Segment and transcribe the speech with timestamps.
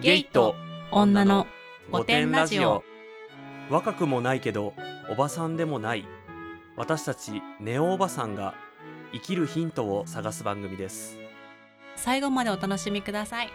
[0.00, 0.56] ゲイと
[0.90, 1.46] 女の
[1.92, 2.82] 御殿ラジオ。
[3.70, 4.74] 若くもないけど
[5.08, 6.04] おばさんでもない。
[6.76, 8.54] 私たちネオおばさんが
[9.12, 11.16] 生きるヒントを探す番組です。
[11.94, 13.50] 最後までお楽しみください。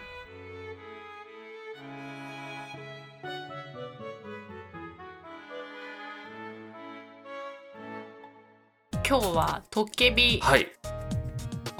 [9.06, 10.40] 今日はトッケビ。
[10.40, 10.66] はい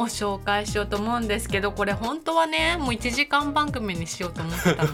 [0.00, 4.90] を紹介しようと思うんですけどこれ本当はねもう1時間番組にしようと思ってたの。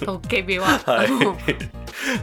[0.06, 1.08] トッケビは、はい。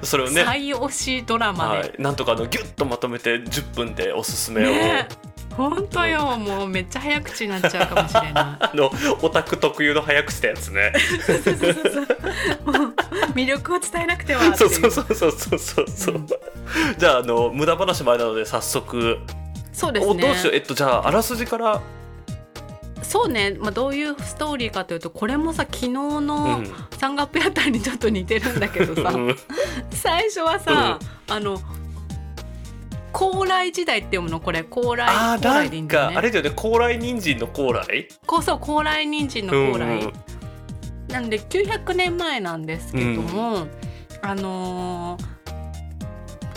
[0.04, 5.08] それをね最推しドラマで、はい、なんとかあのギュッとまとめて10分でおすすめを、ね
[5.56, 6.38] 本当よ。
[6.38, 8.34] もうめっちゃ早口になっちゃうかもしれない。
[8.34, 10.92] あのオタク特有の早口したやつね。
[13.34, 14.88] 魅力を伝えなくてはってそいう。
[14.88, 16.28] うそうそうそうそうそうそう、うん。
[16.98, 19.20] じゃああの無駄話もあれなので早速、
[19.72, 20.54] そうですおどうしよう。
[20.54, 21.82] えねっとじゃああらすじから、
[23.16, 26.68] そうね、まあ、どういうストーリーかというとこれもさ昨日うのん。
[26.98, 29.36] サンガピアターにちょっと似てるんだけどさうん。
[29.92, 31.60] 最初はさ、あの
[33.14, 34.42] 高麗時代って読むの？
[34.42, 36.52] これ高麗あー高麗でいいんだよねかあれだよね。
[36.54, 38.10] 高麗人参の高麗？
[38.28, 40.14] こうそう高麗人参の高麗、うん
[41.08, 43.68] なんで900年前なんですけども、
[44.22, 45.26] あのー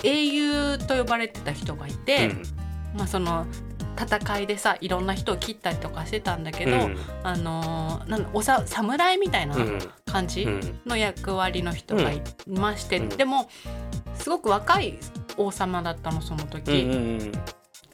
[0.02, 2.30] 英雄と呼ばれてた人がいて、
[2.96, 3.46] まあその
[3.98, 6.96] 戦いでさいろんんな人を切ったりとかしてたんだけど、うん。
[7.22, 9.78] あのーなんおさ侍みたいなうん。
[10.06, 10.80] 感じうん。
[10.86, 13.08] の役割の人がいまして、うん。
[13.08, 13.48] でも
[14.14, 14.98] すごく若い
[15.36, 16.70] 王様だったのその時。
[16.70, 17.32] うんうん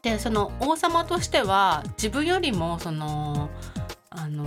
[0.03, 3.49] でその王様としては自分よりもその
[4.11, 4.45] あの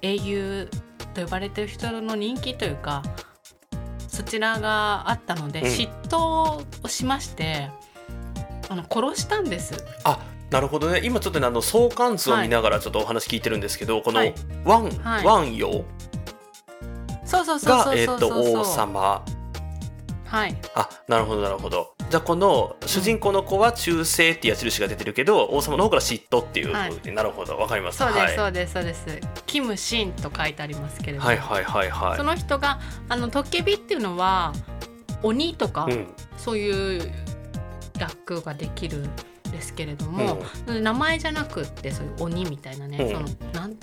[0.00, 0.70] 英雄
[1.12, 3.02] と呼ばれてる人の人気というか
[4.08, 5.66] そちらがあったので、うん。
[5.66, 7.68] 嫉妬をしまして
[8.70, 9.84] あの殺したんです。
[10.04, 10.18] あ
[10.50, 11.00] なるほどね。
[11.02, 14.34] 今ちょっとねあの相関図を見ながらちょっとお話聞いてるんですけど、このはい。
[14.64, 15.84] ワン、はいワンヨ
[17.28, 19.24] がえっと王様。
[20.24, 20.56] はい。
[20.74, 21.94] あなるほどなるほど。
[22.08, 27.12] じゃあこの主人公の子は忠誠っていう矢印が出てるけど、王様の方から嫉妬っていう、はい。
[27.12, 27.56] なるほど。
[27.58, 29.06] わかりますそうです、はい、そうですそうです。
[29.46, 32.16] キムシンと書いてありますけれども、はいはいはいはい。
[32.16, 34.52] その人があのトッケビっていうのは
[35.22, 36.06] 鬼とか、うん。
[36.36, 37.12] そういう
[37.98, 39.10] 役ができるん
[39.56, 43.10] ですけれども、名前じゃなくってそういう鬼みたいなね、うん。
[43.10, 43.76] そのなん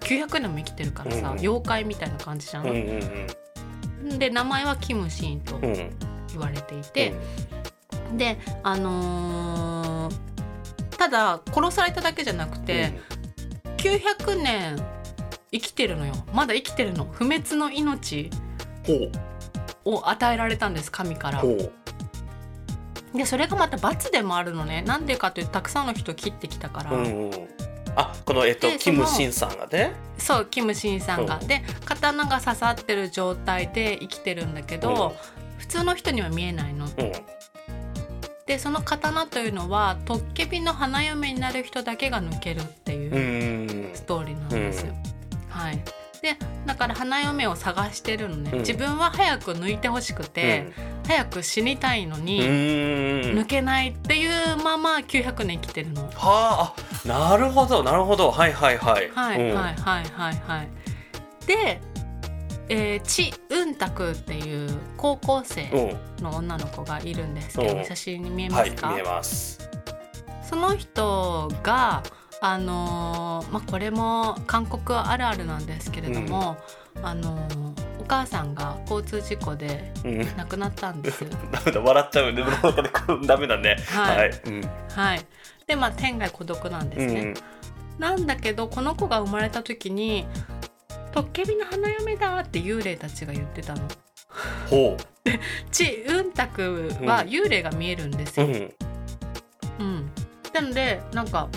[0.00, 2.66] 900年も生きてるからさ、うん妖怪みたいな感じじゃん。
[2.66, 5.64] うんうんで名前はキムシンとうん。
[5.64, 5.90] うん
[6.30, 7.14] 言われていて、
[8.16, 10.14] であのー
[10.98, 12.98] ただ殺されただけじゃなくて、
[13.76, 14.76] 900年
[15.52, 16.14] 生きてるのよ。
[16.32, 17.04] まだ生きてるの。
[17.04, 18.30] 不滅の命
[19.84, 21.42] を与えられたんです神から
[23.14, 24.82] でそれがまた罰でもあるのね。
[24.82, 27.48] なんでかというとたくさんの人を切ってきたから、うんうん
[27.96, 29.92] あこのえっとでキムシンさんがね。
[30.18, 31.46] そうキムシンさんが、うん。
[31.46, 35.14] で刀が刺さってる状態で生きてるんだけど、
[35.58, 36.86] 普通の人には見えないの。
[36.86, 37.12] うん。
[38.46, 43.94] でその刀というのはトッケビの花嫁になる人だけが抜けるっていううん。
[43.94, 44.92] ストーリーなんですよ。
[45.48, 45.78] はい
[46.24, 48.58] でだから花嫁を探してるのね、うん。
[48.60, 50.72] 自分は早く抜いてほしくて、
[51.06, 52.46] 早く死にたいのうんに、うん。
[53.38, 56.04] 抜けないっていうまま900年生きてるの。
[56.14, 56.74] はあ
[57.04, 58.30] あなるほどなるほど。
[58.30, 59.10] はいはいはい。
[59.10, 60.42] はいうんはいはいはい。
[60.46, 60.68] はい。
[61.46, 61.82] で、
[62.70, 65.68] えー、チ・ウンタクっていう高校生
[66.18, 66.24] うん。
[66.24, 67.84] の女の子がいるんですけど、うん。
[67.84, 69.68] 写真に見えまはいすか、見えます。
[70.48, 72.02] その人が
[72.46, 76.58] あのーまあこれも韓国あるあるなんですけれども、
[77.02, 80.36] あのーお母さんが交通事故でうん。
[80.36, 81.24] 亡くなったんです。
[81.24, 81.30] よ。
[81.50, 82.72] ダメだ笑っちゃうね中
[83.18, 83.76] でダメだね。
[83.88, 84.16] はい。
[84.18, 84.40] はい。
[84.44, 84.70] うん。
[84.94, 85.20] はい、
[85.66, 87.20] でまあ天涯孤独なんですね。
[87.20, 87.34] うん。
[87.98, 90.26] なんだけどこの子が生まれた時に
[91.12, 93.80] 「トッケビの花嫁だ」って幽霊たちが言ってたの。
[94.68, 94.98] ほ
[95.70, 97.28] チ・ウンタクはうん。
[97.28, 98.46] 幽霊が見えるんですよ。
[98.46, 98.74] ううん。
[99.78, 100.10] うん。
[100.52, 101.48] なのでなんか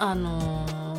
[0.00, 0.90] あのー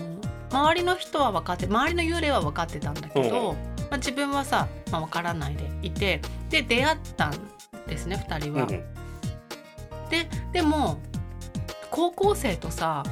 [0.51, 3.55] 周りの人は分かって周りの幽霊は分かってたんだけど、うん。
[3.55, 3.61] ま
[3.91, 6.19] あ、自分はさ、まあ、分からないでいて
[6.49, 7.33] で出会ったん
[7.87, 8.63] ですね2人は。
[8.63, 8.67] うん
[10.09, 10.97] ででも
[11.89, 13.03] 高校生とさ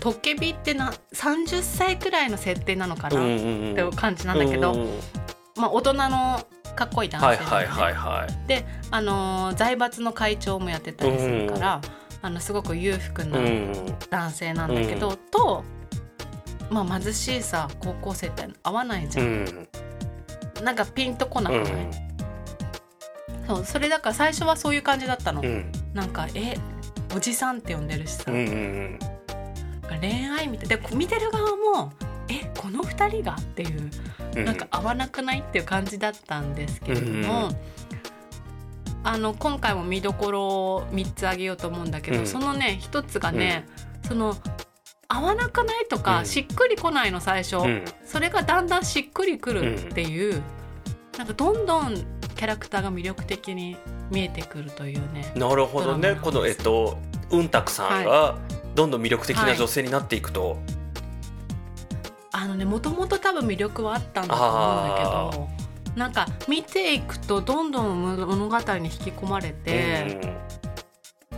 [0.00, 4.88] トッケビってな30歳くらいの設定なのかな、うんっうんていう感じなんだけど、うん
[5.56, 6.40] まあ、大人の
[6.74, 7.66] かっこいい男はい性なのね。
[7.66, 11.80] はいはいはいで、あのー財閥の会長もやってたりするから、
[12.22, 13.72] あのすごく裕福なうん。
[14.10, 15.64] 男性なんだけど、と、
[16.70, 19.68] まあ、貧しいさ高校生って合わないじうゃん、ん。
[20.64, 21.90] なんかピンとこなくない、
[23.46, 25.70] そうそれだから最初はそういう感じだったの、うん。
[25.94, 26.56] なんかえ
[27.14, 28.98] おじさんって呼んでるしさ、うんうん
[30.00, 31.92] 恋愛みたいで見てる側も
[32.28, 33.34] えここの2人が？
[33.34, 35.40] っていうなんか合わなくない？
[35.40, 37.56] っていう感じだったんですけれども、うん
[39.04, 42.26] あの今回も見どころを3つ挙げようと思うんだけど、うん。
[42.26, 43.66] そのね1つがね、
[44.06, 44.36] その
[45.06, 45.86] 合わなくない？
[45.88, 47.84] とか、うんしっくりこないの最初、うん。
[48.04, 50.42] それがだんだんしっくりくるっていう、
[51.16, 53.76] なんかどんどんキャラクターが魅力的に
[54.10, 55.32] 見えてくるというね。
[55.34, 56.18] なるほどね。
[56.20, 56.98] このえっと
[57.30, 58.36] うんたくさんが
[58.74, 60.58] どんどん魅力的な女性になっていくと、
[62.32, 65.67] あのねもともと多分魅力はあったんだと思うんだけど
[65.98, 70.36] なんか見ていくとどんどん物語に引き込まれて、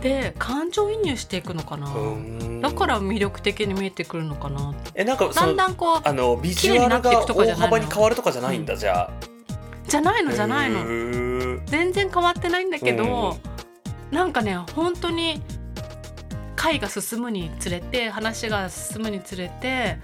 [0.01, 2.61] で感情移入していくのかな、うん。
[2.61, 4.73] だから魅力的に見えてくるのかな。
[4.93, 9.11] えなんかそだんのだんこうあのビジュアルが大幅に変わるとかじゃないんだじゃあ。
[9.87, 10.85] じゃないのじゃないの。
[11.65, 13.37] 全然変わってないんだけど、
[14.11, 15.41] なんかね本当に
[16.55, 19.97] 回が進むにつれて話が進むにつれて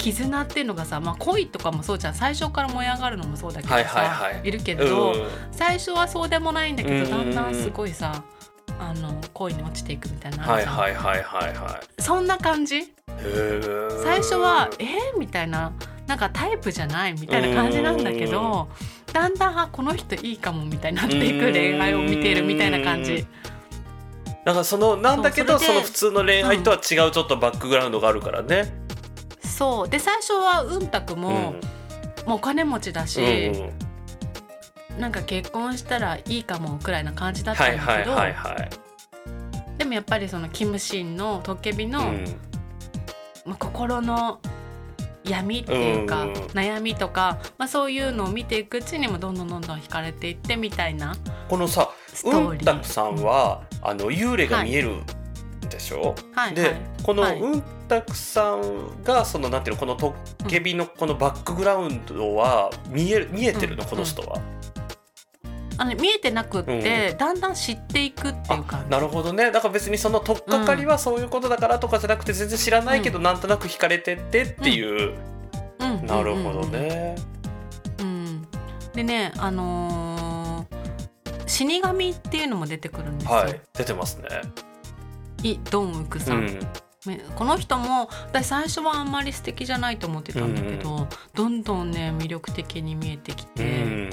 [0.00, 2.14] 絆っていうのがさ、まあ、恋とかもそうじゃん。
[2.14, 4.50] 最初から燃え上がるのもそうだけどさ、はいはいはい。
[4.50, 5.26] るけれど、うん。
[5.52, 7.30] 最初はそうでもないんだけうんどだん。
[7.30, 8.24] だんすごいさ
[8.78, 12.94] あの恋に落ちていくみたいなはいはいはいはいはそんな感じ？
[14.02, 15.72] 最初はえー、みたいな
[16.06, 18.68] なんかタイプじゃないみたいな感じなんだけど
[19.12, 23.26] だんだんあこの人いいかもみたいになっていく恋愛を見ているみたいな感じ。
[24.46, 26.80] なんかそのなんだけどその普通の恋愛とは違う
[27.10, 28.72] ちょっとバックグラウンドがあるからね。
[29.60, 29.88] そう。
[29.90, 31.36] で最初はうんたくも、うん。
[32.26, 33.70] もうお金持ちだし、うん
[34.98, 38.70] なんか結婚したらいいかもくらいな感じだったはいんだけど、はいはいはい。
[39.78, 42.24] でもやっぱりそのキムシンのトッケビの、うん。
[43.46, 44.40] まあ、心の
[45.24, 51.14] 闇っていうか、うん悩みとか、まあ、そういうのを見ていくうちにもどんどんどんどん惹かれていってみたいな
[51.48, 51.90] このさ
[52.24, 52.58] うん。
[52.58, 54.96] たくさんはあの幽霊が見える
[55.68, 56.80] でしょ、で、はいはい。
[57.02, 57.40] このはい。
[57.40, 60.14] うんたくさんがそのなんていうのこのト
[60.44, 64.40] ッケビのこのバックグラウンドは見える見えてるの、うんこの人は？
[65.76, 68.90] あの見えてなくって、だんだん知っていくっていう感じ。
[68.90, 69.50] なるほどね。
[69.50, 75.16] だから別にその取っかかりはそういうことだからとかじゃなくて全然知らないけど、なんとなく惹かれてってっていう、
[75.80, 76.06] うん。
[76.06, 76.66] なるほど。
[76.66, 77.16] ね。
[77.98, 78.06] うん。
[78.06, 78.14] うん。
[78.14, 78.46] うん。
[78.92, 80.76] でねあのー
[81.48, 83.36] 死神っていうのも出てくるんですよ。
[83.36, 83.60] はい。
[83.76, 84.28] 出てますね。
[85.42, 86.58] イ・ドンウクさん、
[87.34, 94.10] この人も私最初はあんまり素敵じゃないと思ってたんだけど、どんどんね魅力的に見えてきうて、ん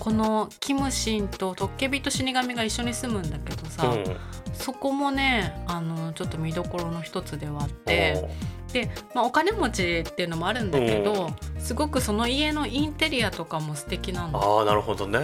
[0.00, 4.04] このキムシンとトッケビと死神が一緒に住むんだけどさ、うん。
[4.52, 8.28] そこもねあのちょっと見どころの一つではあって
[8.72, 14.58] で、まあ、お金持ちっていうのもあるんだけど、すごくその家のインテリアとかも素敵なの。
[14.58, 15.20] ああなるほどね。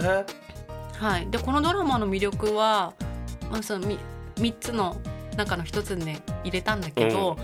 [0.93, 2.93] はい、でこのドラマの魅力は、
[3.51, 3.97] まあ、その 3,
[4.35, 4.95] 3つの
[5.35, 7.37] 中の一つに入れたんだけど、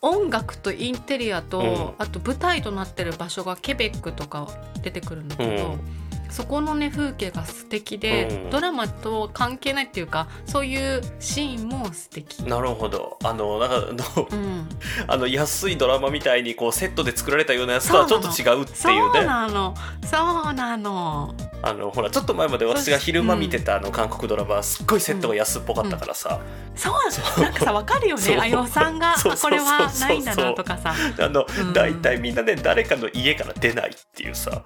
[0.00, 1.94] 音楽とインテリアと、うん。
[1.98, 4.48] あと舞台となってる場所がケベックとか
[4.82, 8.50] 出てくるんだけど、うんそこのね風景が素敵で、うん。
[8.50, 12.40] ドラマと関係ないっていうかそういうシーンも素敵。
[12.44, 13.18] なるほど。
[13.24, 14.68] あのなんかあのうん、
[15.06, 19.24] あの安いドラマみたいにこうセットで作られたようなやつとはちょっと違うってそいうね。
[19.24, 19.74] なの。
[20.04, 21.34] そうなの。
[21.62, 26.40] あのほらちょっと前まで私が昼間見てたあの韓国ドラマはすっごいセットが安っぽかったからさ、
[26.76, 27.42] そうそう。
[27.42, 28.36] なんかさわかるよそう。
[28.36, 31.72] ねあ予算がそうそうそうこれはないんだなとかさ、あの、うん。
[31.72, 34.62] 大体みんなね誰かの家から出ないっていうさ、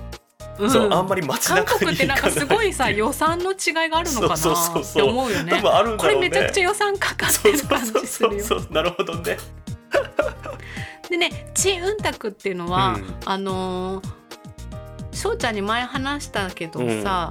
[0.61, 0.71] うん。
[0.71, 5.53] そうあんまり街韓中に国ってなんかすごいさ予算の違いがあるのかなって思うよね。
[5.53, 9.37] 多分あるんこだろうねれめちゃくちゃ予算かかってる感じするよそうなるほどね
[11.09, 14.21] でねチ・ウンタクっていうのは、うんあのー
[15.13, 17.31] 翔ちゃんに前話したけどさ、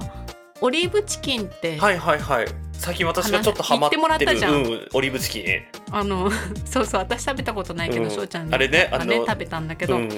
[0.60, 5.44] オリーブチキンって、はいはいはい最近私がちょっとハマってる話言ってもらったじゃんうん、オリーブチキン、
[5.90, 6.30] あの
[6.64, 10.08] そうそう私食べたことないけどうん翔、ちゃんにあれねがあの食べたんだけど、うん、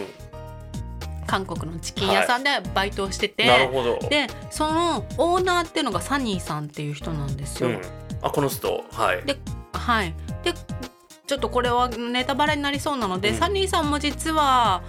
[1.33, 3.99] 韓国のチキン屋さんでバイトをしてて、なるほど。
[4.11, 7.71] でそのオーナーっていうのがサニーさんっていう人なんですよ。
[7.71, 7.81] うん、
[8.21, 8.85] あこの人。
[8.93, 9.25] はい。
[9.25, 9.39] で
[9.73, 10.15] はい。
[10.45, 10.53] で
[11.27, 13.37] ちょっとこれはネタバレになりそうなので、うん。
[13.37, 14.83] サニーさんも実は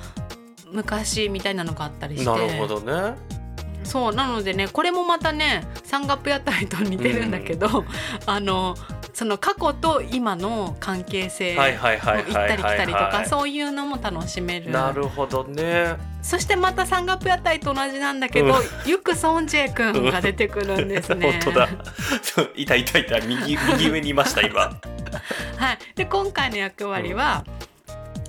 [0.69, 2.25] 昔みたいなのがあったりして。
[2.25, 3.15] なるほどね。
[3.85, 7.85] そうなのでねこれもまたね山岳屋台と似てるんだけど、
[8.25, 8.75] あの
[9.13, 14.69] その過去と今の関係性をはいはいはい行ったり来たりとかはそういうのも楽しめる。
[14.69, 15.97] いなるほどね。
[16.23, 18.89] そしてまた山岳屋台と同じなんだけど、うん。
[18.89, 21.31] ユク・ソンジェくんが出てくるんですね。
[21.43, 21.69] 本当だ。
[22.55, 23.19] いたいたいた。
[23.19, 24.61] 右 右上にいました今。
[24.61, 24.71] は
[25.73, 27.45] い、で今回の役割は、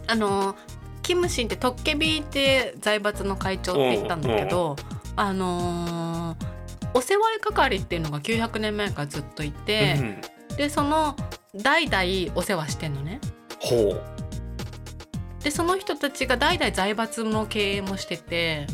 [0.07, 0.55] あの
[1.03, 4.77] キムシンってトッケビーって財閥の会長って言ったんだけど、
[5.17, 6.55] あのー
[6.97, 10.21] お世話係っていうのが900年前からずっといてう、ん、
[10.57, 11.17] でその
[11.55, 13.21] 代々お世話してんのね。
[13.61, 14.14] ほう
[15.45, 18.67] でその人たちが代々財閥の経営もしてて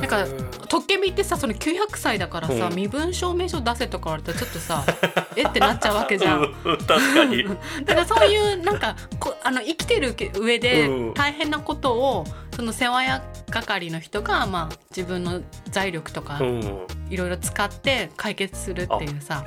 [0.00, 0.24] なんか
[0.66, 2.74] トッケビってさその900歳だからさ、うん。
[2.74, 4.86] 身分証明書出せとか言われたらちょっとさ
[5.36, 6.40] えってなっちゃうわけじゃん。
[6.40, 7.44] うん確かに。
[7.84, 11.14] だからそういうなんかこあの生きてる上でうん。
[11.14, 12.24] 大変なことを
[12.56, 16.86] その世話屋係の人が、まあ、自分の財力とかうん。
[17.10, 19.44] いろいろ使って解決するっていうさ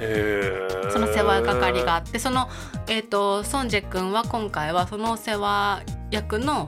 [0.92, 2.48] その世話係があってその、
[2.88, 5.82] えー、とソンジェ君は今回はその世話
[6.16, 6.68] 役の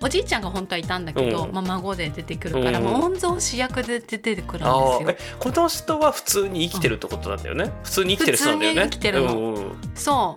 [0.00, 1.52] おじいちゃんが本当はいたんだけど、うん。
[1.52, 2.84] まあ、孫で出てくるから、うん。
[2.84, 8.82] もう御曹司役で出てくるんですあよこの人は普通に生きてるってことなんだよね、普通に生きてる人なんだよね。
[8.84, 9.38] 普通に生きてるの。
[9.38, 10.36] うんうんそ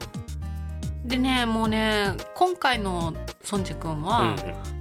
[1.05, 1.07] う。
[1.07, 4.35] でねもうね今回のソンジェ君は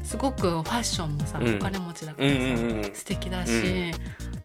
[0.05, 1.57] すごくファッションもさ、うん。
[1.57, 3.93] お金持ちだかうんらさ、うんうん素敵だし、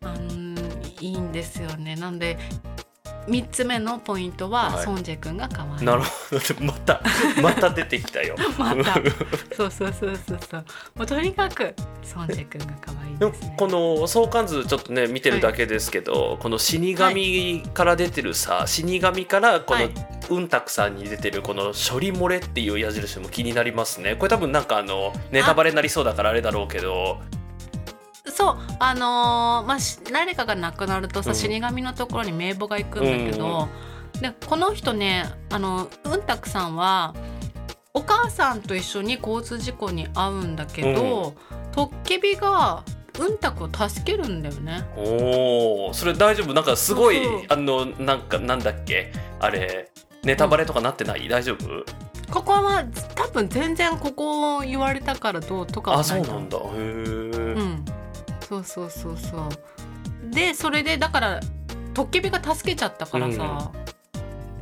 [0.02, 0.56] あの
[1.00, 1.96] いいんですよね。
[1.96, 2.38] なんで
[3.28, 4.86] 3つ目のポイントは、はい。
[4.86, 5.86] ソンジェ君が可愛い。
[5.86, 6.08] なるほ
[6.60, 6.66] ど。
[6.66, 7.02] また
[7.42, 8.36] また出てきたよ。
[8.58, 8.94] また。
[9.56, 10.66] そうそうそうそうそう。
[10.96, 13.56] もうとにかくソンジェ君が可愛いですね。
[13.58, 19.92] この相関図ちょっとね見てるだけですけど、この死神から出てるさ、死神からこのはい。
[20.28, 24.16] うんたくさんに出てるこの処理漏れっていう矢印も気になりますね。
[24.16, 27.20] これ多分なんかあのネタバレになりそうだからあれだろうけど
[28.28, 31.36] そうあのーまあし誰かが亡くなるとさ、うん。
[31.36, 33.68] 死神のところに名簿が行くんだけど、
[34.20, 37.14] でこの人ねあのうんたくさんは
[37.94, 41.34] お母さんと一緒に交通事故に遭うんだけど、
[41.72, 42.84] トッケビが
[43.18, 44.84] うんたくを助けるんだよね。
[44.98, 46.54] おおそれ大丈夫？
[46.54, 49.14] なんかすごいあのなんかなんだっけ？
[49.40, 49.92] あれ
[50.24, 51.86] ネタバレとかなってない、大丈夫？
[52.30, 56.58] ここは多分全然ここ言われたからどうとかはあないと思そうなんだ。
[56.58, 57.35] へえ、うん、
[58.48, 59.50] そうそうそうそう。
[60.32, 61.40] でそれでだから
[61.94, 63.72] トッケビが助けちゃったからさ、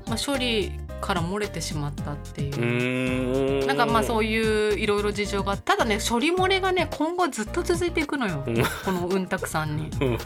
[0.07, 3.65] まあ、処理から漏れてしまったっていう。
[3.65, 8.43] なんかまあそういいういろいろ事情がただね処理漏れがね今後ずっと続いていくのよ。
[8.45, 8.55] うん。
[8.85, 9.89] このうんたくさんに。
[9.99, 10.17] うん。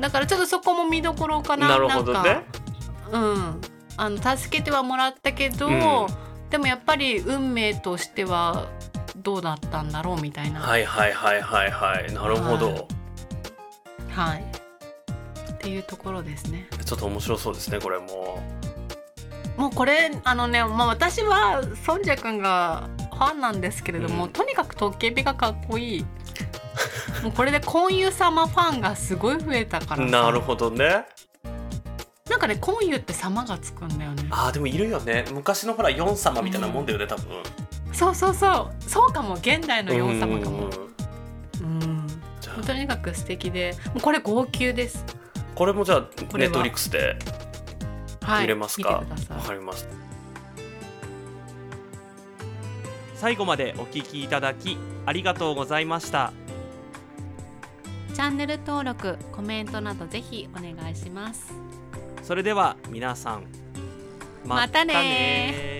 [0.00, 1.68] だからちょっとそこも見どころかな。
[1.68, 2.28] なるほどね。
[2.32, 2.44] なんか
[3.12, 3.60] うん。
[3.96, 6.06] あの助けてはもらったけど、うん。
[6.50, 8.66] でもやっぱり運命としては
[9.22, 10.60] どうだったんだろうみたいな。
[10.60, 12.12] はいはいはいはいはい。
[12.12, 12.86] なるほど、はい。
[14.10, 14.44] はい。
[15.52, 16.68] っていうところですね。
[16.84, 18.42] ちょっと面白そうですねこれも。
[19.56, 24.30] もうこれあのね、まあ、私はソンジェ君がファンなんですけれども、うん。
[24.30, 26.06] とにかくトッケビがかっこいい。
[27.22, 30.02] もうこれでコンユ様ファンがすごい増えたからさ。
[30.04, 31.04] なるほどね。
[32.30, 34.26] なんかねコンユって様がつくんだよね。
[34.30, 35.26] あーでもいるよね。
[35.32, 37.42] 昔のほらヨン様みたいなもんだよね多分
[37.92, 38.82] そうそうそう。
[38.88, 39.34] そうかも。
[39.34, 40.70] 現代のヨン様かも。
[41.62, 42.06] うん
[42.66, 45.04] とにかく素敵でもうこれ号泣です。
[45.54, 46.00] これもじゃあ
[46.36, 47.16] ネットフリックスで
[48.22, 48.42] はい。
[48.42, 49.88] 見れますかわかります
[53.14, 56.32] 最後までお聞きいただきありがとうございました。
[58.14, 61.52] チャンネル登録コメントなどぜひお願いします。
[62.22, 63.44] それでは皆さん
[64.44, 64.96] またねー。
[64.96, 65.79] ねー